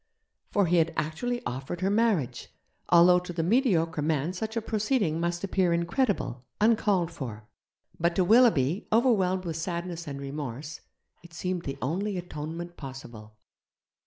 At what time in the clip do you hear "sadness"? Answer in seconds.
9.57-10.07